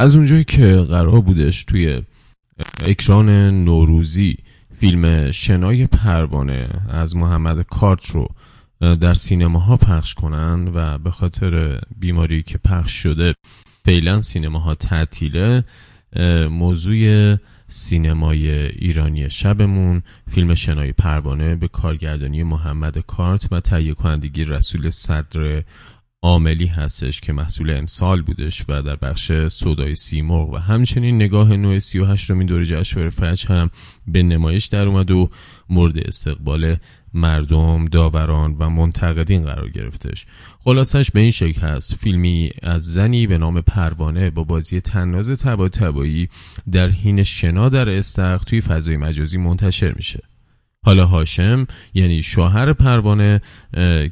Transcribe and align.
از 0.00 0.16
اونجایی 0.16 0.44
که 0.44 0.76
قرار 0.76 1.20
بودش 1.20 1.64
توی 1.64 2.02
اکران 2.86 3.30
نوروزی 3.64 4.36
فیلم 4.80 5.30
شنای 5.30 5.86
پروانه 5.86 6.68
از 6.88 7.16
محمد 7.16 7.62
کارت 7.62 8.10
رو 8.10 8.28
در 8.80 9.14
سینماها 9.14 9.76
پخش 9.76 10.14
کنن 10.14 10.70
و 10.74 10.98
به 10.98 11.10
خاطر 11.10 11.80
بیماری 11.96 12.42
که 12.42 12.58
پخش 12.58 12.92
شده 12.92 13.34
فعلا 13.84 14.20
سینماها 14.20 14.74
تعطیله 14.74 15.64
موضوع 16.50 17.36
سینمای 17.68 18.50
ایرانی 18.50 19.30
شبمون 19.30 20.02
فیلم 20.30 20.54
شنای 20.54 20.92
پروانه 20.92 21.54
به 21.54 21.68
کارگردانی 21.68 22.42
محمد 22.42 22.98
کارت 22.98 23.48
و 23.52 23.60
تهیه 23.60 23.94
کنندگی 23.94 24.44
رسول 24.44 24.90
صدر 24.90 25.62
عاملی 26.22 26.66
هستش 26.66 27.20
که 27.20 27.32
محصول 27.32 27.70
امسال 27.70 28.22
بودش 28.22 28.64
و 28.68 28.82
در 28.82 28.96
بخش 28.96 29.32
صدای 29.32 29.94
سیمرغ 29.94 30.48
و 30.48 30.56
همچنین 30.56 31.16
نگاه 31.16 31.56
نوع 31.56 31.78
38 31.78 32.30
رومین 32.30 32.46
دور 32.46 32.64
جشنواره 32.64 33.10
فجر 33.10 33.48
هم 33.48 33.70
به 34.06 34.22
نمایش 34.22 34.66
در 34.66 34.86
اومد 34.86 35.10
و 35.10 35.30
مورد 35.68 35.98
استقبال 35.98 36.76
مردم، 37.14 37.84
داوران 37.84 38.56
و 38.58 38.70
منتقدین 38.70 39.44
قرار 39.44 39.68
گرفتش. 39.70 40.26
خلاصش 40.58 41.10
به 41.10 41.20
این 41.20 41.30
شکل 41.30 41.60
هست. 41.60 41.94
فیلمی 41.94 42.50
از 42.62 42.82
زنی 42.82 43.26
به 43.26 43.38
نام 43.38 43.60
پروانه 43.60 44.30
با 44.30 44.44
بازی 44.44 44.80
تناز 44.80 45.30
تبا 45.30 45.68
تبایی 45.68 46.28
در 46.72 46.88
حین 46.88 47.22
شنا 47.22 47.68
در 47.68 47.90
استخ 47.90 48.44
توی 48.44 48.60
فضای 48.60 48.96
مجازی 48.96 49.38
منتشر 49.38 49.92
میشه. 49.92 50.29
حالا 50.84 51.06
هاشم 51.06 51.66
یعنی 51.94 52.22
شوهر 52.22 52.72
پروانه 52.72 53.40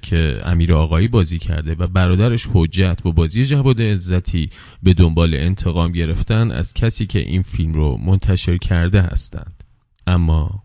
که 0.03 0.41
امیر 0.45 0.75
آقایی 0.75 1.09
بازی 1.09 1.39
کرده 1.39 1.75
و 1.75 1.87
برادرش 1.87 2.49
حجت 2.53 3.03
با 3.03 3.11
بازی 3.11 3.45
جواد 3.45 3.83
عزتی 3.83 4.51
به 4.83 4.95
دنبال 4.95 5.35
انتقام 5.35 5.93
گرفتن 5.93 6.51
از 6.51 6.75
کسی 6.75 7.07
که 7.07 7.19
این 7.19 7.43
فیلم 7.43 7.73
رو 7.73 7.97
منتشر 7.97 8.57
کرده 8.57 9.01
هستند. 9.03 9.65
اما 10.07 10.63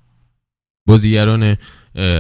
بازیگران 0.88 1.58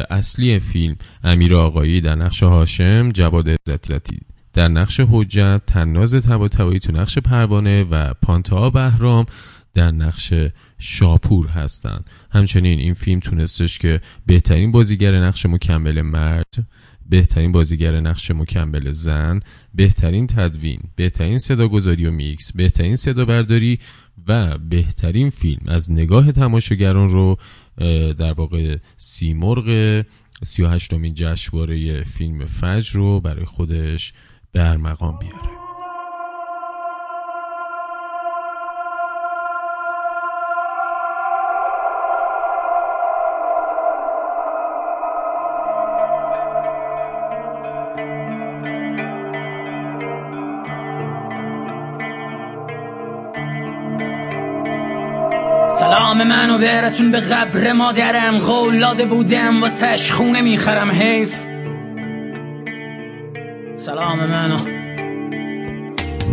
اصلی 0.10 0.60
فیلم 0.60 0.96
امیر 1.24 1.56
آقایی 1.56 2.02
در 2.02 2.16
نقش 2.16 2.44
هاشم 2.44 3.10
جواد 3.10 3.50
عزتی 3.50 4.20
در 4.54 4.68
نقش 4.68 5.00
حجت 5.00 5.62
تناز 5.68 6.16
تبا 6.16 6.48
تو 6.48 6.92
نقش 6.92 7.18
پروانه 7.18 7.84
و 7.84 8.14
پانتا 8.22 8.70
بهرام 8.70 9.26
در 9.74 9.92
نقش 9.92 10.34
شاپور 10.80 11.48
هستند. 11.48 12.10
همچنین 12.32 12.80
این 12.80 12.94
فیلم 12.94 13.20
تونستش 13.20 13.80
که 13.80 14.02
بهترین 14.26 14.72
بازیگر 14.72 15.26
نقش 15.26 15.46
مکمل 15.46 16.02
مرد 16.02 16.68
بهترین 17.10 17.52
بازیگر 17.52 18.00
نقش 18.00 18.32
مکمل 18.32 18.92
زن 18.92 19.40
بهترین 19.76 20.28
تدوین 20.28 20.80
بهترین 20.96 21.38
صداگذاری 21.38 22.06
و 22.06 22.12
میکس 22.12 22.52
بهترین 22.52 22.96
صدا 22.96 23.26
برداری 23.26 23.80
و 24.28 24.58
بهترین 24.58 25.30
فیلم 25.30 25.62
از 25.68 25.92
نگاه 25.92 26.32
تماشاگران 26.32 27.10
رو 27.10 27.38
در 28.14 28.34
واقع 28.34 28.78
سیمرغ 28.98 30.04
38 30.44 30.94
امین 30.94 31.14
جشنواره 31.14 32.04
فیلم 32.04 32.46
فجر 32.46 32.94
رو 32.94 33.20
برای 33.20 33.46
خودش 33.46 34.14
به 34.52 34.78
مقام 34.78 35.20
بیاره. 35.20 35.63
سلام 55.84 56.24
منو 56.24 56.58
برسون 56.58 57.12
به 57.12 57.20
قبر 57.20 57.72
مادرم. 57.74 58.40
غولاده 58.40 59.06
بودم 59.06 59.62
واسش 59.62 60.12
خونه 60.12 60.42
می‌خرم. 60.42 60.92
حیف. 60.92 61.36
سلام 63.78 64.20
منو 64.20 64.58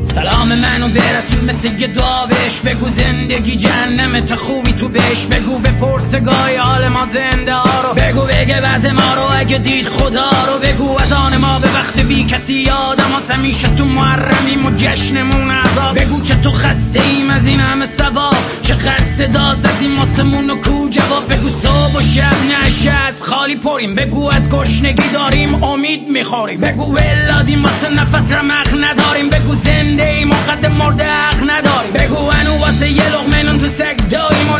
سلام 0.06 0.29
منو 0.48 0.88
برسون 0.88 1.44
مثل 1.44 1.80
یه 1.80 1.86
داوش. 1.86 2.60
بگو 2.64 2.88
زندگی 2.88 3.56
جنم 3.56 4.20
تا 4.20 4.36
خوبی 4.36 4.72
تو 4.72 4.88
بش 4.88 5.26
بگو 5.26 5.58
به 5.58 5.70
پرسگاه 5.70 6.56
حال 6.58 6.88
ما 6.88 7.06
زنده 7.06 7.54
ها 7.54 7.80
رو. 7.88 7.94
بگو 7.94 8.20
بگه 8.26 8.60
وز 8.60 8.86
ما 8.86 9.14
رو 9.14 9.38
اگه 9.40 9.58
دید 9.58 9.88
خدا 9.88 10.30
رو. 10.48 10.58
بگو 10.58 10.96
از 11.00 11.12
آن 11.12 11.36
ما 11.36 11.58
به 11.58 11.68
وقت 11.74 12.00
بی 12.00 12.24
کسی 12.24 12.54
یادم 12.54 13.12
آس 13.12 13.30
همیشه 13.30 13.68
تو 13.68 13.84
محرمیم 13.84 14.66
و 14.66 14.70
جشنمون 14.76 15.50
عذاب. 15.50 15.98
بگو 15.98 16.22
که 16.22 16.34
تو 16.34 16.50
خسته 16.50 17.02
ایم 17.02 17.30
از 17.30 17.46
این 17.46 17.60
همه 17.60 17.86
سواب 17.98 18.36
چقدر 18.62 19.06
صدا 19.18 19.54
زدیم 19.54 19.98
آسمون 19.98 20.50
و 20.50 20.56
کو 20.56 20.88
جواب. 20.88 21.28
بگو 21.32 21.48
صبح 21.48 21.98
و 21.98 22.00
شب 22.00 22.66
نشه 22.66 22.90
از 22.90 23.22
خالی 23.22 23.56
پریم. 23.56 23.94
بگو 23.94 24.30
از 24.30 24.48
گشنگی 24.48 25.08
داریم 25.14 25.64
امید 25.64 26.08
می‌خوریم. 26.08 26.60
بگو 26.60 26.94
ولادیم 26.94 27.62
واسه 27.64 27.90
نفس 27.90 28.32
رمق 28.32 28.84
نداریم. 28.84 29.30
بگو 29.30 29.54
زنده 29.54 30.08
ایم 30.08 30.29
و 30.30 30.50
قد 30.50 30.66
مرده 30.66 31.04
حق 31.04 31.50
نداریم. 31.50 31.92
بگو 31.92 32.16
انو 32.16 32.58
واسه 32.60 32.88
یه 32.90 33.08
لغمنون 33.08 33.58
تو 33.58 33.66
سگ 33.68 33.96
داریم 33.96 34.50
و 34.50 34.58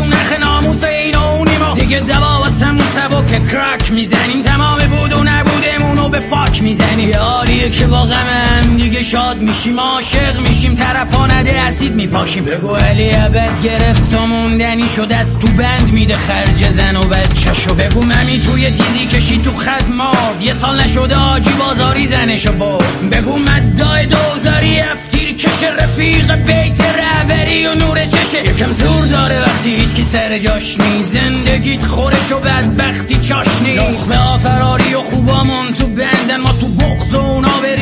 و 0.00 0.04
نخ 0.04 0.32
ناموس 0.40 0.84
این 0.84 1.16
و 1.16 1.22
اونیم 1.22 1.74
دیگه 1.74 2.00
دوا 2.00 2.38
واسه 2.38 2.66
سبا 2.96 3.22
که 3.22 3.40
کرک 3.52 3.92
می‌زنیم. 3.92 4.42
تمام 4.42 4.78
بود 4.78 5.12
و 5.12 5.22
نبودمون 5.24 5.98
و 5.98 6.08
به 6.08 6.20
فاک 6.20 6.62
می‌زنیم. 6.62 7.08
یاریه 7.08 7.70
که 7.70 7.86
با 7.86 8.02
غم 8.02 8.26
هم 8.26 8.76
دیگه 8.76 9.02
شاد 9.02 9.36
میشیم 9.36 9.80
عاشق 9.80 10.40
میشیم. 10.48 10.74
ترپا 10.74 11.26
نده 11.26 11.67
اسید 11.88 11.96
میپاشیم. 11.96 12.44
بگو 12.44 12.74
علی 12.74 13.08
عبد 13.08 13.62
گرفت 13.62 14.14
و 14.14 14.26
موندنی 14.26 14.88
شد 14.88 15.12
از 15.12 15.38
تو 15.38 15.48
بند 15.48 15.92
میده 15.92 16.16
خرج 16.16 16.70
زن 16.70 16.96
و 16.96 17.00
بچهشو 17.00 17.74
بگو 17.74 18.02
ممی 18.02 18.40
توی 18.40 18.70
تیزی 18.70 19.06
کشی 19.06 19.38
تو 19.38 19.52
خط 19.52 19.88
مارد. 19.88 20.42
یه 20.42 20.52
سال 20.52 20.80
نشده 20.80 21.16
آجی 21.16 21.50
بازاری 21.50 22.06
زنشو 22.06 22.52
برد. 22.52 23.10
بگو 23.10 23.38
مدای 23.38 24.06
دوزاری 24.06 24.80
افتیر 24.80 25.34
کش 25.36 25.62
رفیق 25.62 26.34
بیت 26.34 26.80
رهبری 26.80 27.66
و 27.66 27.74
نور 27.74 28.06
چشه. 28.06 28.40
یکم 28.40 28.72
زور 28.72 29.06
داره 29.06 29.40
وقتی 29.40 29.74
هیچ 29.74 30.00
سر 30.02 30.38
جاش 30.38 30.76
نی 30.80 31.04
زندگیت 31.04 31.84
خورش 31.84 32.32
و 32.32 32.40
بدبختی 32.40 33.14
چاشنی 33.14 33.74
نخبه 33.74 34.18
آفراری 34.18 34.94
و 34.94 35.02
خوبامون 35.02 35.74
تو 35.74 35.86
بندن 35.86 36.40
ما 36.40 36.52
تو 36.60 36.68
بغض 36.68 37.14
و 37.14 37.18
اونا 37.18 37.60
به 37.62 37.76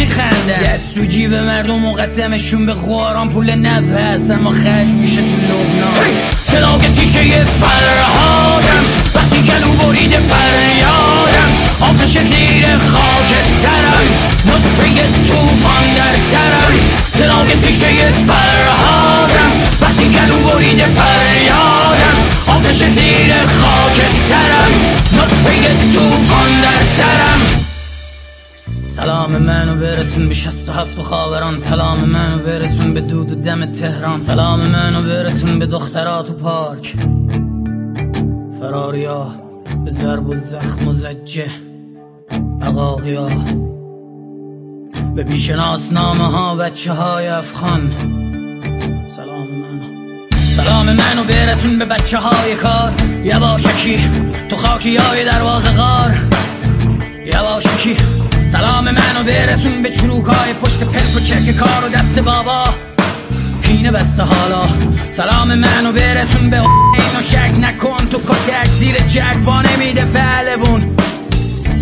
میخندن. 0.00 0.62
دست 0.62 0.94
تو 0.94 1.04
جیب 1.04 1.34
مردم 1.34 1.84
و 1.84 1.92
قسمشون 1.92 2.66
به 2.66 2.74
خواران 2.74 3.28
پول 3.32 3.50
نفه 3.50 4.00
هست 4.00 4.30
اما 4.30 4.50
خرج 4.50 4.86
میشه 4.86 5.16
تو 5.16 5.36
لبنان. 5.52 6.10
صداق 6.52 6.80
تیشه 6.94 7.44
فرهادم. 7.44 8.84
وقتی 9.14 9.42
گلو 9.42 9.72
بریده 9.72 10.20
فریادم. 10.20 11.50
آتش 11.80 12.18
زیر 12.18 12.78
خاک 12.78 13.30
سرم. 13.62 14.06
نطفه 14.46 14.84
توفان 15.28 15.94
در 15.96 16.14
سرم. 16.30 16.78
صداق 17.18 17.46
تیشه 17.60 18.12
فرهادم. 18.12 19.52
وقتی 19.82 20.08
گلو 20.08 20.38
بریده 20.38 20.86
فریادم. 20.86 22.18
آتش 22.46 22.78
زیر 22.78 23.32
خاک 23.32 24.00
سرم. 24.28 24.72
نطفه 25.12 25.52
توفان 25.94 26.60
در 26.60 26.82
سرم. 26.96 27.40
سلام 29.00 29.38
منو 29.38 29.74
برسون 29.74 30.28
به 30.28 30.34
شست 30.34 30.68
و 30.68 30.72
هفت 30.72 30.98
و 30.98 31.02
خاوران. 31.02 31.58
سلام 31.58 32.04
منو 32.04 32.38
برسون 32.38 32.94
به 32.94 33.00
دود 33.00 33.32
و 33.32 33.34
دم 33.34 33.66
تهران. 33.66 34.16
سلام 34.16 34.60
منو 34.60 35.02
برسون 35.02 35.58
به 35.58 35.66
دخترات 35.66 36.30
و 36.30 36.32
پارک. 36.32 36.94
فراریا 38.60 39.26
به 39.84 39.90
ضرب 39.90 40.26
و 40.26 40.34
زخم 40.34 40.88
و 40.88 40.92
زجه. 40.92 41.50
عقاقیا 42.62 43.28
به 45.14 45.22
بیشناس 45.22 45.92
نامه 45.92 46.24
ها 46.24 46.54
بچه 46.54 46.92
های 46.92 47.28
افغان. 47.28 47.90
سلام 49.16 49.48
منو 49.48 49.86
سلام 50.56 50.86
منو 50.86 51.24
برسون 51.28 51.78
به 51.78 51.84
بچه 51.84 52.18
های 52.18 52.54
کار. 52.54 52.92
یواشکی 53.24 53.98
تو 54.48 54.56
خاکی 54.56 54.96
های 54.96 55.24
دروازه 55.24 55.70
غار 55.70 56.16
یواشکی 57.34 58.19
سلام 58.52 58.84
منو 58.84 59.24
برسون 59.26 59.82
به 59.82 59.90
چروکای 59.90 60.52
پشت 60.62 60.84
پلک 60.84 61.16
و 61.16 61.20
چک 61.20 61.56
کار 61.56 61.84
و 61.84 61.88
دست 61.88 62.18
بابا. 62.18 62.64
پینه 63.62 63.90
بسته 63.90 64.22
حالا. 64.22 64.68
سلام 65.10 65.54
منو 65.54 65.92
برسون 65.92 66.50
به 66.50 66.56
اینو 66.56 67.22
شک 67.22 67.58
نکن. 67.60 67.96
تو 67.96 68.18
کتک 68.18 68.68
زیر 68.68 68.94
جک 68.94 69.48
نمیده 69.48 70.04
پهلوون 70.04 70.96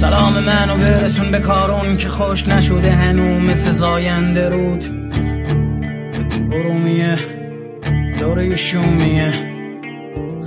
سلام 0.00 0.32
منو 0.32 0.76
برسون 0.76 1.30
به 1.30 1.38
کارون 1.38 1.96
که 1.96 2.08
خشک 2.08 2.48
نشده 2.48 2.92
هنو 2.92 3.40
مثل 3.40 3.70
زاینده 3.70 4.48
رود. 4.48 4.84
ارومیه 6.52 7.18
دوره 8.18 8.56
شومیه 8.56 9.32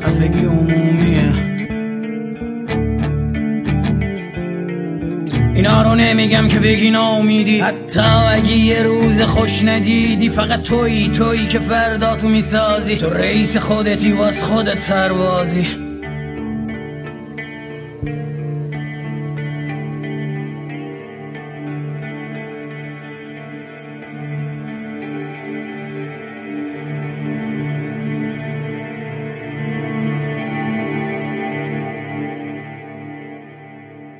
خفگی 0.03 0.45
عمومیه. 0.45 1.50
اینا 5.55 5.81
رو 5.81 5.95
نمیگم 5.95 6.47
که 6.47 6.59
بگی 6.59 6.89
ناامیدی. 6.89 7.59
حتی 7.59 7.99
اگه 7.99 8.57
یه 8.57 8.83
روز 8.83 9.21
خوش 9.21 9.63
ندیدی 9.63 10.29
فقط 10.29 10.61
تویی 10.61 11.09
تویی 11.09 11.47
که 11.47 11.59
فردا 11.59 12.15
تو 12.15 12.27
می‌سازی. 12.29 12.95
تو 12.95 13.09
رئیس 13.09 13.57
خودتی 13.57 14.11
واس 14.11 14.41
خودت 14.41 14.79
سربازی. 14.79 15.90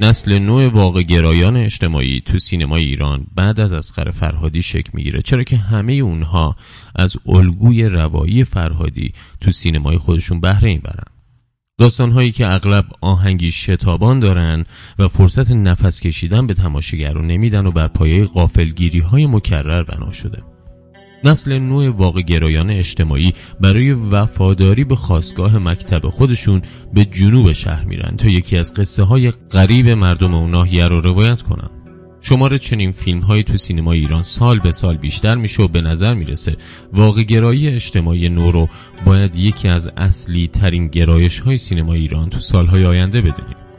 نسل 0.01 0.39
نوع 0.39 0.67
واقع 0.67 1.01
گرایان 1.01 1.57
اجتماعی 1.57 2.21
تو 2.25 2.37
سینمای 2.37 2.83
ایران 2.83 3.27
بعد 3.35 3.59
از 3.59 3.73
اسخر 3.73 4.11
فرهادی 4.11 4.61
شکل 4.61 4.89
می‌گیره. 4.93 5.21
چرا 5.21 5.43
که 5.43 5.57
همه 5.57 5.93
اونها 5.93 6.55
از 6.95 7.17
الگوی 7.27 7.83
روایی 7.83 8.43
فرهادی 8.43 9.13
تو 9.41 9.51
سینمای 9.51 9.97
خودشون 9.97 10.39
بهره 10.39 10.69
می‌برن. 10.69 11.03
داستانهایی 11.79 12.31
که 12.31 12.47
اغلب 12.47 12.85
آهنگی 13.01 13.51
شتابان 13.51 14.19
دارن 14.19 14.65
و 14.99 15.07
فرصت 15.07 15.51
نفس 15.51 16.01
کشیدن 16.01 16.47
به 16.47 16.53
تماشاگر 16.53 17.17
نمیدن 17.17 17.65
و 17.65 17.71
بر 17.71 17.87
پایه 17.87 18.25
غافلگیری 18.25 18.99
های 18.99 19.27
مکرر 19.27 19.83
بنا 19.83 20.11
شده. 20.11 20.43
نسل 21.23 21.57
نوع 21.57 21.89
واقع 21.89 22.21
گرایان 22.21 22.69
اجتماعی 22.69 23.33
برای 23.59 23.93
وفاداری 23.93 24.83
به 24.83 24.95
خواستگاه 24.95 25.57
مکتب 25.57 26.09
خودشون 26.09 26.61
به 26.93 27.05
جنوب 27.05 27.51
شهر 27.51 27.83
میرن 27.83 28.17
تا 28.17 28.27
یکی 28.27 28.57
از 28.57 28.73
قصه 28.73 29.03
های 29.03 29.31
غریب 29.31 29.89
مردم 29.89 30.33
اون 30.33 30.51
ناحیه 30.51 30.87
رو 30.87 31.01
روایت 31.01 31.41
کنن. 31.41 31.69
شماره 32.21 32.57
چنین 32.57 32.91
فیلم 32.91 33.19
های 33.19 33.43
تو 33.43 33.57
سینما 33.57 33.91
ایران 33.91 34.23
سال 34.23 34.59
به 34.59 34.71
سال 34.71 34.97
بیشتر 34.97 35.35
میشه 35.35 35.63
و 35.63 35.67
به 35.67 35.81
نظر 35.81 36.13
می‌رسه 36.13 36.57
واقع 36.93 37.23
گرایی 37.23 37.67
اجتماعی 37.67 38.29
نو 38.29 38.51
رو 38.51 38.69
باید 39.05 39.35
یکی 39.35 39.67
از 39.67 39.89
اصلی 39.97 40.47
ترین 40.47 40.87
گرایش 40.87 41.39
های 41.39 41.57
سینما 41.57 41.93
ایران 41.93 42.29
تو 42.29 42.39
سالهای 42.39 42.85
آینده 42.85 43.21
بدونیم. 43.21 43.70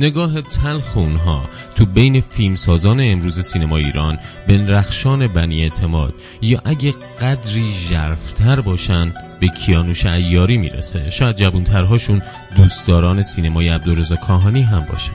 نگاه 0.00 0.40
تلخ 0.40 0.96
اونها 0.96 1.42
تو 1.76 1.86
بین 1.86 2.20
فیلمسازان 2.20 3.00
امروز 3.00 3.40
سینما 3.40 3.76
ایران 3.76 4.18
به 4.46 4.66
رخشان 4.66 5.26
بنی 5.26 5.62
اعتماد 5.62 6.14
یا 6.42 6.62
اگه 6.64 6.94
قدری 7.20 7.72
ژرفتر 7.72 8.60
باشن 8.60 9.12
به 9.40 9.48
کیانوش 9.48 10.06
ایاری 10.06 10.56
می‌رسه. 10.56 11.10
شاید 11.10 11.36
جوانترهاشون 11.36 12.22
دوستداران 12.56 13.22
سینمای 13.22 13.68
عبدالرضا 13.68 14.16
کاهانی 14.16 14.62
هم 14.62 14.86
باشن. 14.88 15.12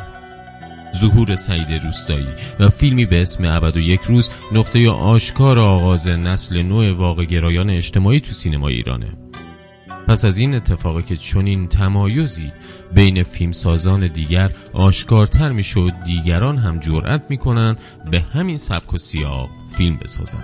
ظهور 0.97 1.35
سعید 1.35 1.83
روستایی 1.83 2.27
و 2.59 2.69
فیلمی 2.69 3.05
به 3.05 3.21
اسم 3.21 3.45
ابد 3.45 3.77
و 3.77 3.79
یک 3.79 4.01
روز 4.01 4.29
نقطه 4.51 4.89
آشکار 4.89 5.59
آغاز 5.59 6.07
نسل 6.07 6.61
نوع 6.61 6.91
واقع 6.91 7.25
گرایان 7.25 7.69
اجتماعی 7.69 8.19
تو 8.19 8.33
سینما 8.33 8.67
ایرانه. 8.67 9.20
پس 10.07 10.25
از 10.25 10.37
این 10.37 10.55
اتفاقی 10.55 11.03
که 11.03 11.15
چنین 11.15 11.67
تمایزی 11.67 12.51
بین 12.95 13.23
فیلمسازان 13.23 14.07
دیگر 14.07 14.51
آشکارتر 14.73 15.51
میشه 15.51 15.79
و 15.79 15.91
دیگران 16.05 16.57
هم 16.57 16.79
جرأت 16.79 17.23
می‌کنن 17.29 17.75
به 18.11 18.19
همین 18.33 18.57
سبک 18.57 18.93
و 18.93 18.97
سیاق 18.97 19.49
فیلم 19.77 19.97
بسازن. 20.01 20.43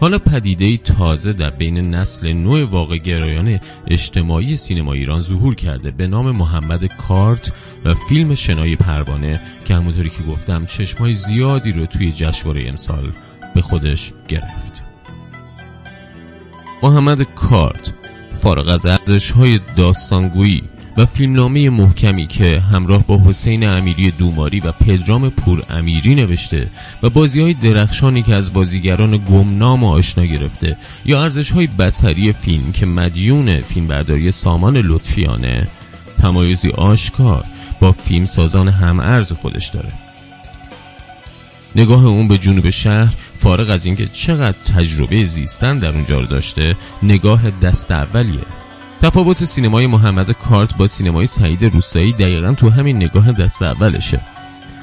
حالا 0.00 0.18
پدیده 0.18 0.76
تازه 0.76 1.32
در 1.32 1.50
بین 1.50 1.94
نسل 1.94 2.32
نوع 2.32 2.64
واقع 2.64 2.96
گرایان 2.96 3.60
اجتماعی 3.86 4.56
سینما 4.56 4.92
ایران 4.92 5.20
ظهور 5.20 5.54
کرده 5.54 5.90
به 5.90 6.06
نام 6.06 6.30
محمد 6.30 6.84
کارت 6.84 7.52
و 7.84 7.94
فیلم 7.94 8.34
شنای 8.34 8.76
پروانه 8.76 9.40
که 9.64 9.74
همونطوری 9.74 10.10
که 10.10 10.22
گفتم 10.22 10.66
چشمای 10.66 11.14
زیادی 11.14 11.72
رو 11.72 11.86
توی 11.86 12.12
جشنواره 12.12 12.68
امسال 12.68 13.12
به 13.54 13.62
خودش 13.62 14.12
گرفت. 14.28 14.82
محمد 16.82 17.22
کارت 17.22 17.92
فارغ 18.46 18.68
از 18.68 18.86
ارزش 18.86 19.30
های 19.30 19.60
داستانگویی 19.76 20.62
و 20.96 21.06
فیلمنامه 21.06 21.70
محکمی 21.70 22.26
که 22.26 22.60
همراه 22.60 23.06
با 23.06 23.18
حسین 23.18 23.66
امیری 23.68 24.10
دوماری 24.10 24.60
و 24.60 24.72
پدرام 24.72 25.30
پور 25.30 25.62
امیری 25.70 26.14
نوشته 26.14 26.66
و 27.02 27.10
بازی 27.10 27.40
های 27.40 27.54
درخشانی 27.54 28.22
که 28.22 28.34
از 28.34 28.52
بازیگران 28.52 29.16
گمنام 29.16 29.84
و 29.84 29.90
آشنا 29.90 30.24
گرفته 30.24 30.76
یا 31.04 31.22
ارزش 31.22 31.50
های 31.50 31.66
بسری 31.66 32.32
فیلم 32.32 32.72
که 32.72 32.86
مدیون 32.86 33.60
فیلمبرداری 33.60 34.30
سامان 34.30 34.76
لطفیانه 34.76 35.68
تمایزی 36.22 36.70
آشکار 36.70 37.44
با 37.80 37.92
فیلم 37.92 38.26
سازان 38.26 38.68
هم 38.68 39.00
ارز 39.00 39.32
خودش 39.32 39.68
داره. 39.68 39.92
نگاه 41.76 42.04
اون 42.04 42.28
به 42.28 42.38
جنوب 42.38 42.70
شهر 42.70 43.14
فارغ 43.40 43.70
از 43.70 43.86
اینکه 43.86 44.06
چقدر 44.06 44.56
تجربه 44.76 45.24
زیستن 45.24 45.78
در 45.78 45.88
اونجا 45.88 46.20
رو 46.20 46.26
داشته 46.26 46.76
نگاه 47.02 47.50
دست 47.50 47.90
اولیه. 47.90 48.40
تفاوت 49.02 49.44
سینمای 49.44 49.86
محمد 49.86 50.30
کارت 50.30 50.76
با 50.76 50.86
سینمای 50.86 51.26
سعید 51.26 51.64
روستایی 51.64 52.12
دقیقا 52.12 52.52
تو 52.52 52.70
همین 52.70 52.96
نگاه 52.96 53.32
دست 53.32 53.62
اولشه. 53.62 54.20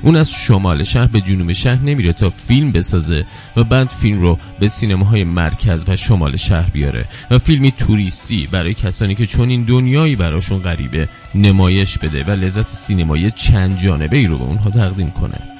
اون 0.01 0.15
از 0.15 0.31
شمال 0.31 0.83
شهر 0.83 1.07
به 1.07 1.21
جنوب 1.21 1.51
شهر 1.51 1.79
نمیره 1.79 2.13
تا 2.13 2.29
فیلم 2.29 2.71
بسازه 2.71 3.25
و 3.57 3.63
بعد 3.63 3.87
فیلم 3.87 4.21
رو 4.21 4.39
به 4.59 4.67
سینماهای 4.67 5.23
مرکز 5.23 5.85
و 5.87 5.95
شمال 5.95 6.35
شهر 6.35 6.69
بیاره. 6.69 7.05
و 7.31 7.39
فیلمی 7.39 7.71
توریستی 7.71 8.47
برای 8.51 8.73
کسانی 8.73 9.15
که 9.15 9.25
چون 9.25 9.49
این 9.49 9.63
دنیایی 9.63 10.15
براشون 10.15 10.59
غریبه 10.59 11.07
نمایش 11.35 11.97
بده 11.97 12.23
و 12.23 12.29
لذت 12.29 12.67
سینمایی 12.67 13.31
چند 13.31 13.79
جانبه 13.79 14.17
ای 14.17 14.27
رو 14.27 14.37
به 14.37 14.43
اونها 14.43 14.69
تقدیم 14.69 15.09
کنه. 15.09 15.52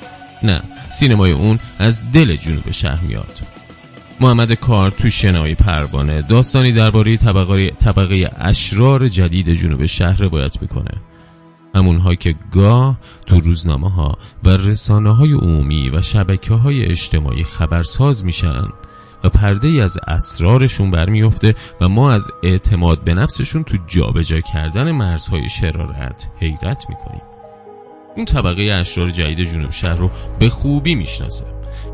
نه 0.43 0.61
سینمای 0.89 1.31
اون 1.31 1.59
از 1.79 2.11
دل 2.11 2.35
جنوب 2.35 2.71
شهر 2.71 3.03
میاد. 3.03 3.39
محمد 4.19 4.53
کار 4.53 4.91
تو 4.91 5.09
شنای 5.09 5.55
پروانه 5.55 6.21
داستانی 6.21 6.71
درباره 6.71 7.17
طبقه 7.17 7.69
طبقه 7.69 8.31
اشرار 8.37 9.07
جدید 9.07 9.49
جنوب 9.49 9.85
شهر 9.85 10.21
روایت 10.21 10.61
می‌کنه. 10.61 10.91
همونها 11.75 12.15
که 12.15 12.35
گاه 12.51 12.99
تو 13.25 13.39
روزنامه 13.39 13.89
ها 13.89 14.17
و 14.43 14.49
رسانه 14.49 15.15
های 15.15 15.33
عمومی 15.33 15.89
و 15.89 16.01
شبکه 16.01 16.53
های 16.53 16.85
اجتماعی 16.85 17.43
خبرساز 17.43 18.25
میشن 18.25 18.63
و 19.23 19.29
پرده 19.29 19.67
ای 19.67 19.81
از 19.81 19.99
اسرارشون 20.07 20.91
برمیفته 20.91 21.55
و 21.81 21.89
ما 21.89 22.11
از 22.11 22.31
اعتماد 22.43 23.03
به 23.03 23.13
نفسشون 23.13 23.63
تو 23.63 23.77
جابجا 23.87 24.39
کردن 24.39 24.91
مرزهای 24.91 25.49
شرارت 25.49 26.27
حیرت 26.39 26.85
می‌کنیم. 26.89 27.21
اون 28.15 28.25
طبقه 28.25 28.63
اشرار 28.63 29.09
جدید 29.09 29.41
جنوب 29.41 29.71
شهر 29.71 29.95
رو 29.95 30.09
به 30.39 30.49
خوبی 30.49 30.95
می‌شناسه. 30.95 31.45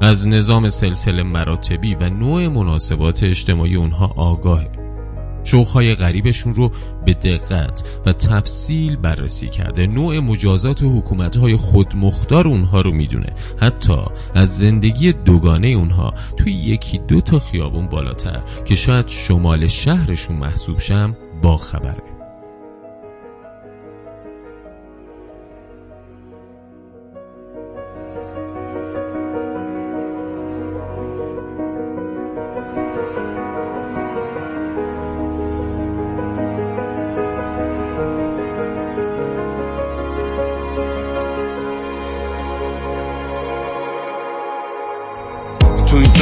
از 0.02 0.28
نظام 0.28 0.70
سلسله 0.70 1.24
مراتبی 1.24 1.96
و 1.96 2.10
نوع 2.10 2.48
مناسبات 2.48 3.24
اجتماعی 3.24 3.76
اونها 3.76 4.14
آگاهه. 4.16 4.72
شوخهای 5.44 5.96
غریبشون 5.96 6.56
رو 6.56 6.72
به 7.06 7.14
دقت 7.14 7.84
و 8.06 8.14
تفصیل 8.14 8.96
بررسی 8.96 9.50
کرده. 9.50 9.88
نوع 9.88 10.20
مجازات 10.20 10.82
و 10.82 11.00
حکومتهای 11.00 11.56
خودمختار 11.56 12.48
اونها 12.48 12.82
رو 12.82 12.92
می‌دونه. 12.92 13.34
حتی 13.62 13.98
از 14.36 14.58
زندگی 14.58 15.14
دوگانه 15.14 15.68
اونها 15.68 16.14
توی 16.38 16.54
یکی 16.54 16.98
دو 16.98 17.22
تا 17.22 17.40
خیابون 17.40 17.88
بالاتر 17.88 18.42
که 18.66 18.76
شاید 18.76 19.08
شمال 19.08 19.68
شهرشون 19.68 20.36
محسوب 20.36 20.80
شم 20.80 21.18
با 21.42 21.58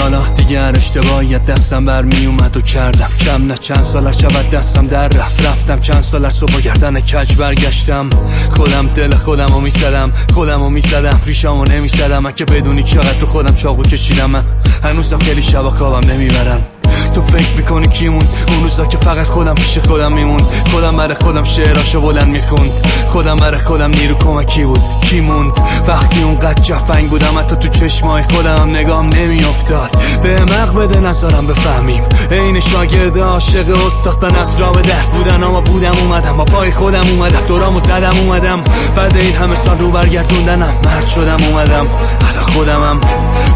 سالا 0.07 0.29
دیگر 0.29 0.73
اشتباهیت 0.75 1.45
دستم 1.45 1.85
بر 1.85 2.01
می 2.01 2.25
اومد 2.25 2.57
و 2.57 2.61
کردم. 2.61 3.09
کم 3.25 3.45
نه 3.45 3.57
چند 3.57 3.83
سال 3.83 4.11
شود 4.11 4.49
دستم 4.49 4.87
در 4.87 5.07
رفت. 5.07 5.45
رفتم 5.45 5.79
چند 5.79 6.01
سال 6.01 6.25
از 6.25 6.33
صبح 6.33 6.61
گردن 6.61 6.99
کج 6.99 7.35
برگشتم. 7.35 8.09
خودم 8.55 8.87
دل 8.87 9.15
خودم 9.15 9.47
رو 9.47 9.59
میسدم 9.59 10.11
خودم 10.33 10.59
رو 10.59 10.69
میسدم 10.69 11.21
ریشامو 11.25 11.65
نمیسدم 11.65 12.31
که 12.31 12.45
بدونی 12.45 12.83
چقدر 12.83 13.13
تو 13.13 13.27
خودم 13.27 13.55
چاقو 13.55 13.83
کشیدم. 13.83 14.29
من 14.29 14.43
هنوزم 14.83 15.19
خیلی 15.19 15.41
شبا 15.41 15.69
خوابم 15.69 16.09
نمی‌برم. 16.09 16.76
تو 17.17 17.23
فکر 17.23 17.57
می‌کنی 17.57 17.87
کیمون؟ 17.87 18.23
اون 18.47 18.63
روزا 18.63 18.85
که 18.85 18.97
فقط 18.97 19.25
خودم 19.25 19.55
پیش 19.55 19.77
خودم 19.77 20.13
میمون 20.13 20.41
خودم 20.71 20.97
برای 20.97 21.15
خودم 21.15 21.43
شعراشو 21.43 22.01
بلند 22.01 22.27
می‌خوند. 22.27 22.71
خودم 23.07 23.35
برای 23.35 23.59
خودم 23.59 23.91
نیرو 23.91 24.15
کمکی 24.15 24.63
بود. 24.63 24.79
کی 25.01 25.21
موند 25.21 25.51
وقتی 25.87 26.23
اونقدر 26.23 26.61
جفنگ 26.61 27.09
بودم 27.09 27.39
حتی 27.39 27.55
تو 27.55 27.67
چشمای 27.67 28.23
خودم 28.23 28.69
نگام 28.69 29.09
نمیافتاد. 29.09 29.89
به 30.23 30.41
مق 30.43 30.73
بده 30.73 30.99
نظرم 30.99 31.47
بفهمیم. 31.47 32.03
عین 32.31 32.59
شاگرد 32.59 33.19
عاشق 33.19 33.85
استاد 33.87 34.19
به 34.19 34.39
نصرا 34.39 34.71
به 34.71 34.81
ده 34.81 35.03
بودن 35.11 35.43
اما 35.43 35.61
بودم 35.61 35.95
اومدم 36.03 36.37
با 36.37 36.45
پای 36.45 36.71
خودم 36.71 37.05
اومدم. 37.11 37.45
دورامو 37.47 37.79
زدم 37.79 38.17
اومدم. 38.17 38.63
بعد 38.95 39.17
این 39.17 39.35
همه 39.35 39.55
سال 39.55 39.77
رو 39.77 39.91
برگردوندنم. 39.91 40.73
مرد 40.85 41.07
شدم 41.07 41.43
اومدم. 41.51 41.87
حالا 41.87 42.41
خودمم. 42.53 42.99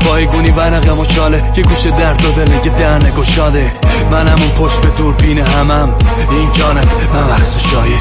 با 0.05 0.21
گونی 0.31 0.49
ورقم 0.49 0.99
و 0.99 1.05
چاله. 1.05 1.51
که 1.55 1.61
گوش 1.61 1.85
درد 1.85 2.25
و 2.25 2.31
دله 2.31 2.59
که 2.59 2.69
دهنه 2.69 3.11
گشاده 3.51 3.71
منم 4.11 4.41
اون 4.41 4.49
پشت 4.49 4.81
به 4.81 4.97
دوربین 4.97 5.37
همم. 5.37 5.97
این 6.31 6.51
جانب 6.51 6.87
من 7.13 7.27
ورس 7.27 7.71
شایه 7.71 7.99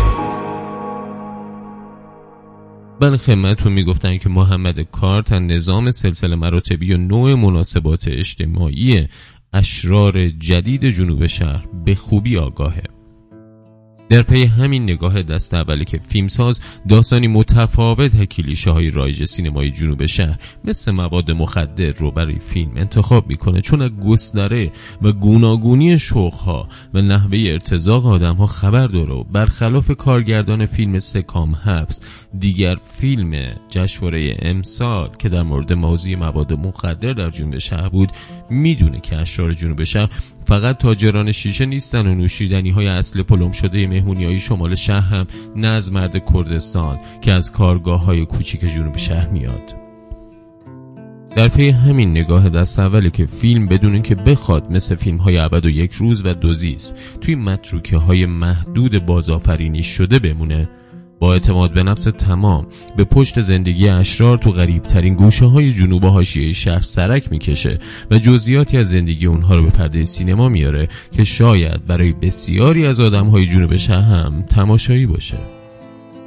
بله 3.01 3.17
خدمتتون 3.17 3.73
می‌گفتن 3.73 4.19
که 4.19 4.29
محمد 4.29 4.81
کارت 4.81 5.33
نظام 5.33 5.91
سلسله 5.91 6.37
مراتبی 6.37 6.95
و 6.95 6.97
نوع 6.97 7.35
مناسبات 7.35 8.09
اجتماعی 8.09 9.09
اشرار 9.53 10.29
جدید 10.29 10.85
جنوب 10.85 11.27
شهر 11.27 11.65
به 11.85 11.95
خوبی 11.95 12.39
آگاهه. 12.39 12.83
در 14.11 14.23
پی 14.23 14.45
همین 14.45 14.83
نگاه 14.83 15.23
دست 15.23 15.55
اولی 15.55 15.85
که 15.85 16.01
فیلمساز 16.09 16.61
داستانی 16.89 17.29
متفاوت 17.29 18.25
کلیشه 18.25 18.71
های 18.71 18.91
رایج 18.91 19.25
سینمای 19.25 19.71
جنوب 19.71 20.07
شهر 20.07 20.39
مثل 20.65 20.93
مواد 20.93 21.31
مخدر 21.31 21.93
رو 21.93 22.11
برای 22.11 22.39
فیلم 22.39 22.77
انتخاب 22.77 23.29
می‌کنه 23.29 23.61
چون 23.61 23.83
از 23.83 23.91
گستره 23.91 24.73
و 25.03 25.13
گوناگونی 25.13 25.99
ها 26.45 26.69
و 26.95 27.01
نحوه 27.01 27.39
ارتزاق 27.39 28.07
آدم 28.07 28.35
ها 28.35 28.47
خبر 28.47 28.87
داره 28.87 29.25
برخلاف 29.33 29.91
کارگردان 29.91 30.67
فیلم 30.67 30.99
سکام 30.99 31.55
حبس 31.55 32.01
دیگر 32.39 32.77
فیلم 32.93 33.55
جشنواره 33.69 34.37
امسال 34.43 35.11
که 35.19 35.29
در 35.29 35.43
مورد 35.43 35.73
موضوع 35.73 36.15
مواد 36.15 36.53
مخدر 36.53 37.13
در 37.13 37.31
جنوب 37.31 37.59
شهر 37.59 37.89
بود 37.89 38.13
می‌دونه 38.51 39.01
که 39.01 39.17
اشرار 39.17 39.53
جنوب 39.53 39.85
شهر 39.85 40.11
فقط 40.51 40.79
تاجران 40.79 41.33
شیشه 41.33 41.67
نیستن 41.67 42.07
و 42.07 42.15
نوشیدنی 42.15 42.71
های 42.71 42.87
اصل 42.87 43.23
پلم 43.23 43.53
شده 43.53 43.87
مهمونی 43.87 44.25
های 44.25 44.39
شمال 44.39 44.75
شهر 44.75 45.15
هم 45.15 45.27
نه 45.57 45.69
از 45.69 45.93
مرد 45.93 46.33
کردستان 46.33 46.99
که 47.21 47.33
از 47.33 47.53
کارگاه 47.53 48.05
های 48.05 48.27
کوچیک 48.27 48.61
جنوب 48.61 48.97
شهر 48.97 49.29
میاد. 49.29 49.75
در 51.37 51.49
پی 51.49 51.71
همین 51.71 52.11
نگاه 52.11 52.49
دست 52.49 52.79
اولی 52.79 53.11
که 53.11 53.27
فیلم 53.27 53.67
بدون 53.67 53.93
اینکه 53.93 54.15
بخواد 54.15 54.73
مثل 54.73 54.95
فیلم 54.95 55.17
های 55.17 55.37
عبد 55.37 55.67
و 55.67 55.71
یک 55.71 55.93
روز 55.93 56.27
و 56.27 56.35
دوزیست 56.35 56.97
توی 57.21 57.35
متروکه 57.35 57.97
های 57.97 58.27
محدود 58.27 59.07
بازآفرینی 59.07 59.83
شده 59.83 60.19
بمونه 60.19 60.69
با 61.21 61.33
اعتماد 61.33 61.73
به 61.73 61.83
نفس 61.83 62.05
تمام 62.05 62.67
به 62.97 63.05
پشت 63.05 63.41
زندگی 63.41 63.89
اشرار 63.89 64.39
تو 64.39 64.51
غریب 64.51 64.83
ترین 64.83 65.15
گوشه 65.15 65.45
های 65.45 65.73
جنوب 65.73 66.05
حاشیه 66.05 66.53
شهر 66.53 66.81
سرک 66.81 67.33
می‌کشه 67.33 67.79
و 68.11 68.19
جزئیاتی 68.19 68.79
از 68.79 68.91
زندگی 68.91 69.27
اونها 69.27 69.57
رو 69.57 69.63
به 69.63 69.71
پرده 69.71 70.05
سینما 70.05 70.49
میاره 70.49 70.89
که 71.13 71.25
شاید 71.25 71.87
برای 71.87 72.13
بسیاری 72.13 72.87
از 72.87 73.01
آدم 73.01 73.27
های 73.27 73.47
جنوب 73.47 73.77
شهر 73.77 74.03
هم 74.03 74.43
تماشایی 74.43 75.07
باشه. 75.07 75.60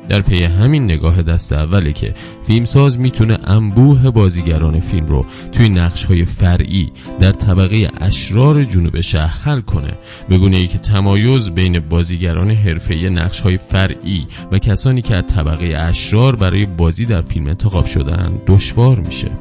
در 0.10 0.22
پی 0.22 0.44
همین 0.44 0.84
نگاه 0.84 1.22
دست 1.22 1.54
اوله 1.54 1.94
که 1.94 2.14
فیلمساز 2.48 3.00
می‌تونه 3.00 3.38
انبوه 3.44 4.12
بازیگران 4.12 4.80
فیلم 4.80 5.06
رو 5.06 5.26
توی 5.52 5.70
نقش 5.70 6.04
های 6.04 6.26
فرعی 6.26 6.92
در 7.20 7.32
طبقه 7.32 7.90
اشرار 7.98 8.64
جنوب 8.64 9.02
شهر 9.02 9.38
حل 9.42 9.62
کنه. 9.62 9.94
بگونه 10.30 10.58
ای 10.58 10.68
که 10.68 10.78
تمایز 10.78 11.50
بین 11.50 11.80
بازیگران 11.80 12.52
حرفه‌ای 12.52 13.10
نقش 13.10 13.40
های 13.40 13.58
فرعی 13.58 14.28
و 14.52 14.60
کسانی 14.60 15.02
که 15.02 15.16
از 15.16 15.26
طبقه 15.26 15.76
اشرار 15.78 16.36
برای 16.36 16.66
بازی 16.66 17.06
در 17.06 17.22
فیلم 17.22 17.48
انتخاب 17.48 17.86
شدن 17.86 18.42
دشوار 18.48 19.00
میشه. 19.00 19.32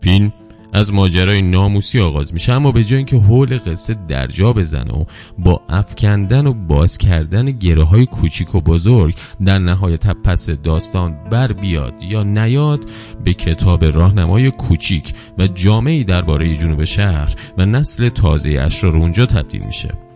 فیلم 0.00 0.32
از 0.72 0.92
ماجرای 0.92 1.42
ناموسی 1.42 2.00
آغاز 2.00 2.32
میشه. 2.32 2.52
اما 2.52 2.72
به 2.72 2.84
جای 2.84 2.96
اینکه 2.96 3.16
حول 3.16 3.58
قصه 3.58 3.96
درجا 4.08 4.52
بزنه 4.52 4.92
و 4.92 5.04
با 5.38 5.62
افکندن 5.68 6.46
و 6.46 6.52
باز 6.52 6.98
کردن 6.98 7.50
گره 7.50 7.82
های 7.82 8.06
کوچیک 8.06 8.54
و 8.54 8.60
بزرگ 8.60 9.14
در 9.44 9.58
نهایت 9.58 10.06
پس 10.06 10.50
داستان 10.50 11.16
بر 11.30 11.52
بیاد 11.52 11.94
یا 12.02 12.22
نیاد 12.22 12.84
به 13.24 13.34
کتاب 13.34 13.84
راهنمای 13.84 14.50
کوچیک 14.50 15.14
و 15.38 15.46
جامعی 15.46 16.04
درباره 16.04 16.56
جنوب 16.56 16.84
شهر 16.84 17.34
و 17.58 17.66
نسل 17.66 18.08
تازه 18.08 18.50
اشرار 18.50 18.96
اونجا 18.96 19.26
تبدیل 19.26 19.62
میشه. 19.62 20.11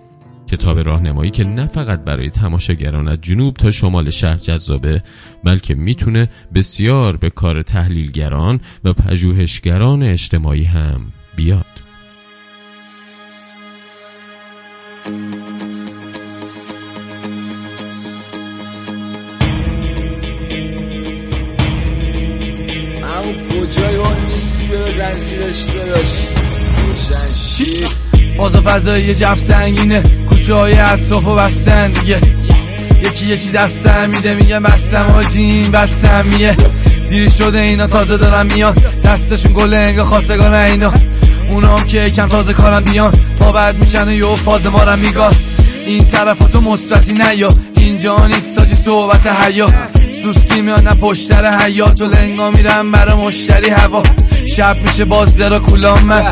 کتاب 0.49 0.79
راهنمایی 0.79 1.31
که 1.31 1.45
نه 1.45 1.67
فقط 1.67 2.05
برای 2.05 2.31
تماشاگران 2.31 3.09
از 3.09 3.21
جنوب 3.21 3.55
تا 3.55 3.71
شمال 3.71 4.11
شهر 4.11 4.37
جذابه 4.37 5.03
بلکه 5.45 5.75
می‌تونه 5.75 6.29
بسیار 6.55 7.17
به 7.17 7.31
کار 7.31 7.63
تحلیلگران 7.63 8.61
و 8.85 8.93
پژوهشگران 8.93 10.03
اجتماعی 10.03 10.65
هم 10.65 11.01
بیاد 11.37 11.67
کجای 23.51 23.97
اون 23.97 24.27
نیستی 24.33 24.67
به 24.67 24.93
زنزیرش 24.93 25.65
داشت 25.65 26.37
چی؟ 27.57 28.16
فاز 28.37 28.57
فضایی 28.57 29.15
جف 29.15 29.39
سنگینه. 29.39 30.03
کوچه 30.29 30.55
های 30.55 30.79
اطراف 30.79 31.27
و 31.27 31.35
بستن 31.35 31.91
دیگه. 31.91 32.21
یکی 33.03 33.27
یکی 33.27 33.51
دستم 33.51 34.11
میده 34.11 34.35
میگه 34.35 34.61
بستم 34.61 35.15
آجین 35.17 35.71
بستم 35.71 36.25
میه. 36.27 36.57
دیری 37.11 37.31
شده 37.31 37.59
اینا 37.59 37.87
تازه 37.87 38.17
دارن 38.17 38.47
میان. 38.47 38.75
دستشون 39.05 39.53
گل 39.53 39.75
انگه 39.75 40.05
خواستگان 40.05 40.55
اینا. 40.55 40.93
اونا 41.51 41.77
هم 41.77 41.87
که 41.87 42.11
کم 42.11 42.29
تازه 42.29 42.53
کارم 42.53 42.85
بیان. 42.85 43.13
پا 43.41 43.53
بعد 43.53 43.79
میشن 43.79 44.09
و 44.09 44.13
یه 44.13 44.37
فاز 44.37 44.67
مارم 44.67 44.99
میگاه. 44.99 45.33
این 45.87 46.05
طرف 46.05 46.39
تو 46.39 46.61
مثبتی 46.61 47.13
نیا 47.13 47.49
اینجا 47.77 48.27
نیست 48.27 48.57
تاجی 48.57 48.75
صحبت 48.85 49.27
حیا. 49.27 49.69
سوسکی 50.23 50.61
میان 50.61 50.99
پشتر 50.99 51.59
حیات 51.59 52.01
و 52.01 52.05
لنگا 52.05 52.51
میرم 52.51 52.93
برای 52.93 53.15
مشتری 53.15 53.71
هوا. 53.71 54.03
شب 54.57 54.77
میشه 54.83 55.05
باز 55.05 55.37
درا 55.37 55.59
کولام 55.59 56.05
من. 56.05 56.23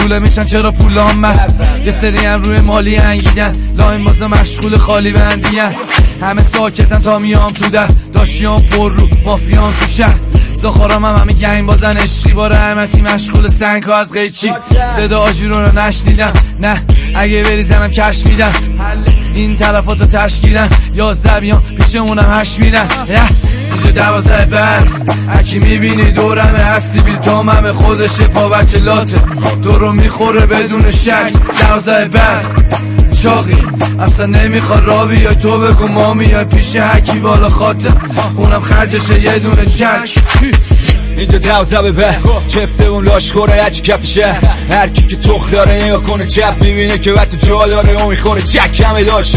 لوله 0.00 0.18
میشن 0.18 0.44
چرا 0.44 0.72
پولام 0.72 1.16
من؟ 1.16 1.36
یه 1.84 1.90
سری 1.90 2.26
هم 2.26 2.42
روی 2.42 2.60
مالی 2.60 2.96
انگیدن. 2.96 3.52
لاین 3.76 4.04
بازه 4.04 4.26
مشغول 4.26 4.76
خالی 4.76 5.12
بندیان 5.12 5.74
همه 6.22 6.42
ساکتن 6.42 6.98
تا 6.98 7.18
میام 7.18 7.52
تو 7.52 7.68
در 7.68 7.88
داشیان 8.12 8.62
پر 8.62 8.92
رو 8.92 9.08
مافیان 9.24 9.72
تو 9.72 9.86
شهر. 9.86 10.18
زخارام 10.54 11.04
هم 11.04 11.14
همه 11.14 11.32
گنگ 11.32 11.66
بازن 11.66 11.96
عشقی. 11.96 12.32
با 12.32 12.46
رحمتی 12.46 13.00
مشغول 13.00 13.48
سنگ 13.48 13.82
ها 13.82 13.96
از 13.96 14.12
قیچی 14.12 14.52
صدا 14.96 15.20
آجیرون 15.20 15.62
رو 15.62 15.78
نشنیدم. 15.78 16.32
نه 16.62 16.82
اگه 17.14 17.42
بری 17.42 17.64
زنم 17.64 17.88
کش 17.88 18.26
میدم. 18.26 18.52
این 19.34 19.56
تلفات 19.56 20.00
رو 20.00 20.06
تشکیلن 20.06 20.68
یا 20.94 21.12
زبیان 21.12 21.62
پیشمونم 21.78 22.40
هش 22.40 22.58
میدن. 22.58 22.88
اینجا 23.72 23.90
دوازده 23.90 24.44
بعد. 24.44 24.88
اکی 25.28 25.58
می‌بینی 25.58 26.10
دورمه 26.10 26.58
هستی 26.58 27.00
بیل 27.00 27.16
تامم 27.16 27.72
خودشه 27.72 28.24
پا 28.24 28.48
بچه 28.48 28.78
لاته. 28.78 29.20
تو 29.62 29.78
رو 29.78 29.92
می‌خوره 29.92 30.46
بدون 30.46 30.90
شک. 30.90 31.32
دوازده 31.60 32.08
بعد. 32.08 32.46
چاقی 33.22 33.56
اصلا 34.00 34.26
نمی‌خواد 34.26 34.84
را 34.84 35.06
بیای. 35.06 35.34
تو 35.34 35.58
بگو 35.58 35.86
ما 35.86 36.14
میای 36.14 36.44
پیش 36.44 36.76
حکی 36.76 37.18
بالا 37.18 37.48
خاطر. 37.48 37.92
اونم 38.36 38.60
خرجشه 38.60 39.20
یه 39.20 39.38
دونه 39.38 39.66
چک. 39.66 40.10
اینجا 41.18 41.38
دوزه 41.38 41.82
به 41.82 41.92
به. 41.92 42.16
چفته 42.48 42.84
اون 42.84 43.04
لاش 43.04 43.32
خوره 43.32 43.62
هرچی 43.62 43.82
کفشه. 43.82 44.38
هر 44.70 44.88
کی 44.88 45.06
که 45.06 45.16
تخ 45.16 45.50
داره 45.50 45.84
نگاه 45.84 46.02
کنه 46.02 46.26
چپ 46.26 46.54
می‌بینه 46.60 46.98
که 46.98 47.12
وقت 47.12 47.46
جا 47.46 47.66
داره 47.66 47.90
اون 47.90 48.08
می‌خوره. 48.08 48.42
چک 48.42 48.84
همه 48.86 49.04
داشت. 49.04 49.36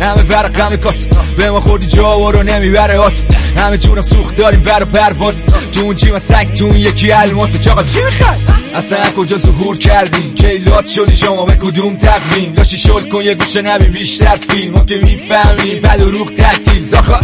همه 0.00 0.22
ورق 0.22 0.60
همه 0.60 0.76
کاس. 0.76 1.04
به 1.36 1.50
ما 1.50 1.60
خوردی 1.60 1.86
جا 1.86 2.30
رو 2.30 2.42
نمی‌بره 2.42 2.98
آس. 2.98 3.24
همه 3.56 3.78
جونم 3.78 4.02
سوخت 4.02 4.36
داریم 4.36 4.60
بر 4.60 4.84
پرواز. 4.84 5.42
تو 5.72 5.80
اون 5.80 5.96
جیما 5.96 6.18
سنگ 6.18 6.54
تو 6.54 6.64
اون 6.64 6.76
یکی 6.76 7.12
الماس. 7.12 7.60
چاقا 7.60 7.82
چی 7.82 7.98
می‌خوای؟ 8.04 8.36
اصلا 8.74 8.98
کجا 9.16 9.36
ظهور 9.36 9.78
کردیم؟ 9.78 10.34
کیلات 10.34 10.86
شدی 10.86 11.16
شما؟ 11.16 11.44
به 11.44 11.56
کدوم 11.56 11.96
تقویم؟ 11.96 12.54
لاشی 12.56 12.76
شل 12.76 13.08
کن 13.08 13.22
یه 13.22 13.34
گوشه 13.34 13.62
نبین 13.62 13.92
بیشتر 13.92 14.38
فیلم. 14.50 14.72
ما 14.72 14.84
که 14.84 14.96
می‌فهمیم 14.96 15.82
بد 15.82 16.02
و 16.02 16.10
روح 16.10 16.28
تعطیل. 16.28 16.82
زاخا. 16.82 17.20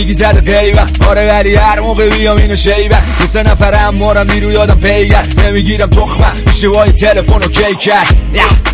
میگی 0.00 0.12
زد 0.12 0.50
غیبه 0.50 0.82
آره 1.08 1.26
ولی 1.26 1.54
هر 1.54 1.80
موقع 1.80 2.08
بیام 2.08 2.36
اینو 2.36 2.56
شیبه 2.56 2.98
یه 3.20 3.26
سه 3.26 3.42
نفرم 3.42 3.94
مارم 3.94 4.30
نیرو 4.30 4.52
یادم 4.52 4.74
پیگر 4.74 5.26
نمی‌گیرم 5.44 5.90
تخمه 5.90 6.26
اشتباهی 6.48 6.92
تلفن 6.92 7.36
و 7.36 7.48
کی 7.48 7.74
کرد؟ 7.76 8.16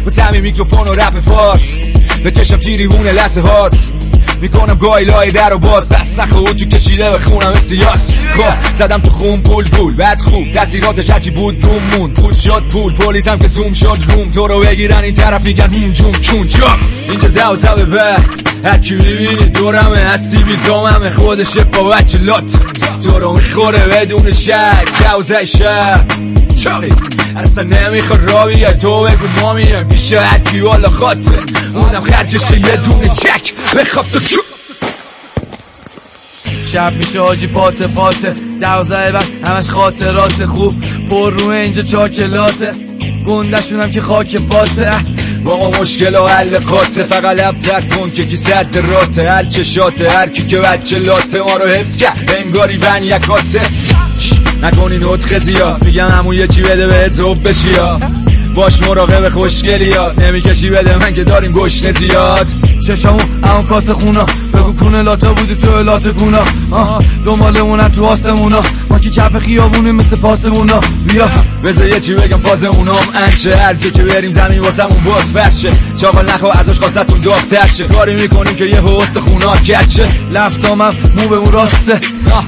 واسه 0.04 0.22
همین 0.22 0.40
میکروفون 0.40 0.88
و 0.88 0.94
رپ 0.94 1.20
فاس 1.20 1.76
به 2.24 2.30
چشم 2.30 2.56
تیری 2.56 2.86
بونه 2.86 3.12
لسه 3.12 3.40
هاست. 3.40 3.92
می‌کنم 4.40 4.74
گایلای 4.74 5.30
در 5.30 5.54
و 5.54 5.58
باز. 5.58 5.88
بس 5.88 6.20
نخو 6.20 6.44
تو 6.44 6.64
کشیده 6.64 7.10
به 7.10 7.18
خونم 7.18 7.54
سیاس. 7.54 8.10
خب 8.10 8.74
زدم 8.74 8.98
تو 8.98 9.10
خون 9.10 9.40
پول 9.40 9.64
پول 9.64 9.94
بعد 9.94 10.20
خوب. 10.20 10.52
تاثیراتش 10.52 11.10
هرچی 11.10 11.30
بود 11.30 11.64
روم 11.64 11.82
مون 11.98 12.10
پول 12.10 12.34
شد 12.34 12.62
پول. 12.72 12.92
پلیسم 12.92 13.38
که 13.38 13.46
زوم 13.46 13.72
شد 13.72 13.98
روم 14.08 14.30
تو 14.30 14.46
رو 14.46 14.60
بگیرن 14.60 15.04
این 15.04 15.14
طرف 15.14 15.44
میگن 15.44 15.74
هون 15.74 15.92
جون 15.92 16.12
چون 16.12 16.48
چا 16.48 16.66
اینجا 17.10 17.28
دوزه 17.28 17.74
به 17.74 18.16
هرکی 18.64 18.94
می‌بینی 18.94 19.48
دورمه 19.48 19.98
هستی 19.98 20.36
بی 20.36 20.56
دوممه. 20.56 21.10
خودشه 21.10 21.64
با 21.64 21.82
بچه 21.82 22.18
لات 22.18 22.58
تو 23.04 23.18
رو 23.18 23.32
می‌خوره 23.32 23.86
بدون 23.86 24.30
شک. 24.30 24.86
دوزه 25.10 25.44
چاقی 26.66 26.92
اصلا 27.36 27.64
نمی‌خواد 27.64 28.30
را 28.30 28.46
بیای. 28.46 28.74
تو 28.74 29.02
بگو 29.02 29.26
ما 29.40 29.52
میایم 29.52 29.88
پیش 29.88 30.12
هرکی 30.12 30.60
والا 30.60 30.90
خاطر. 30.90 31.42
اونم 31.74 32.04
خرجش 32.04 32.50
یه 32.50 32.76
دونه 32.76 33.08
چک. 33.08 33.54
بخواب 33.76 34.06
تو 34.12 34.20
چو 34.20 34.40
شب 36.72 36.92
میشه 36.92 37.20
آجی 37.20 37.46
پاته 37.46 37.86
پاته 37.86 38.34
دوزه 38.60 39.12
بعد 39.12 39.24
همش 39.46 39.70
خاطرات 39.70 40.44
خوب. 40.44 40.74
پر 41.10 41.30
رو 41.30 41.48
اینجا 41.48 41.82
چاکلاته. 41.82 42.70
گندشونم 43.28 43.90
که 43.90 44.00
خاک 44.00 44.36
باته. 44.36 44.90
با 45.44 45.70
مشکل 45.70 46.14
و 46.14 46.26
حل 46.26 46.58
قاطه 46.58 47.04
فقط 47.04 47.40
لب 47.40 47.58
تک 47.58 47.96
کن 47.96 48.10
که 48.10 48.24
کی 48.24 48.36
صد 48.36 48.76
راته. 48.76 49.32
حل 49.32 49.48
چشاته 49.48 50.10
هر 50.10 50.28
کی 50.28 50.46
که 50.46 50.58
بچه 50.58 50.98
لاته. 50.98 51.38
ما 51.38 51.56
رو 51.56 51.68
حفظ 51.68 51.96
کرد. 51.96 52.34
انگاری 52.38 52.76
بن 52.76 53.04
یکاته. 53.04 53.60
نکنی 54.62 54.98
نطخ 54.98 55.38
زیاد. 55.38 55.84
میگم 55.84 56.08
همون 56.08 56.34
یه 56.34 56.46
چی 56.46 56.62
بده 56.62 56.86
به 56.86 57.08
زوب 57.10 57.48
بشی 57.48 57.68
باش 58.54 58.82
مراقب 58.82 59.28
خوشگلی 59.28 59.90
نمی‌کشی 60.22 60.70
بده 60.70 60.98
من 60.98 61.14
که 61.14 61.24
داریم 61.24 61.52
گشنه 61.52 61.92
زیاد. 61.92 62.46
چشامو 62.86 63.20
اون 63.42 63.66
کاسه 63.66 63.94
خونا 63.94 64.26
بگو 64.54 64.72
کونه 64.72 65.02
لاتا 65.02 65.32
بودی 65.32 65.54
تو 65.54 65.82
لاته 65.82 66.12
کونا 66.12 66.38
دنبالمونن 67.24 67.90
تو 67.90 68.04
آسمونا. 68.06 68.62
ما 68.90 68.98
که 68.98 69.10
کف 69.10 69.38
خیابونی 69.38 69.90
مثل 69.90 70.16
پاسمونا. 70.16 70.80
بیا. 71.06 71.28
بذار 71.64 71.88
یه 71.88 72.00
چی 72.00 72.14
بگم 72.14 72.36
فاز 72.36 72.64
اونام 72.64 72.96
انشه. 73.14 73.56
هر 73.56 73.74
که 73.74 74.02
بریم 74.02 74.30
زمین 74.30 74.58
واسمون 74.58 74.98
باز 75.04 75.30
فرشه 75.30 75.70
چاقال 75.96 76.24
نخوا 76.24 76.52
ازش 76.52 76.78
خواستتون 76.78 77.20
داغتر 77.20 77.66
شه. 77.66 77.84
کاری 77.84 78.14
می‌کنیم 78.14 78.54
که 78.54 78.64
یه 78.64 78.80
حوست 78.80 79.18
خونا 79.18 79.56
کچه. 79.56 80.08
لفظامم 80.32 80.92
مو 81.16 81.28
به 81.28 81.50
راسته. 81.50 81.98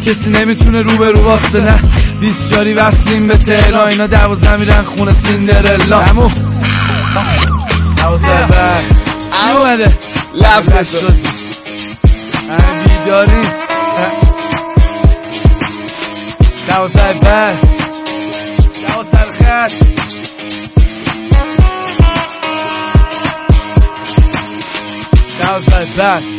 کسی 0.07 0.31
نمی‌تونه 0.31 0.83
رو 0.83 0.97
به 0.97 1.11
رو 1.11 1.23
واسه 1.23 1.61
نه؟ 1.61 1.79
بیس 2.21 2.51
جاری 2.51 2.75
وصلیم 2.75 3.27
به 3.27 3.37
تهران. 3.37 3.89
اینا 3.89 4.07
دوازه 4.07 4.57
میرن 4.57 4.83
خونه 4.83 5.13
سیندرلا. 5.13 6.01
همو 6.01 6.31
دوازه 7.99 8.27
بر 8.27 8.81
اومده 9.53 10.08
لفظ 10.39 11.01
شد 11.01 11.15
بیداری 12.85 13.43
دوازه 16.69 17.13
بر 17.23 17.53
دوازه 18.83 19.33
خط 19.39 19.73
دوازه 25.41 25.87
بر 25.99 26.38